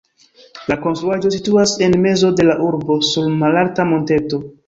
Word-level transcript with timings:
La 0.71 0.77
konstruaĵo 0.85 1.31
situas 1.35 1.75
en 1.89 1.93
mezo 2.07 2.33
de 2.39 2.47
la 2.49 2.57
urbo 2.69 2.97
sur 3.11 3.31
malalta 3.45 3.89
monteto. 3.93 4.43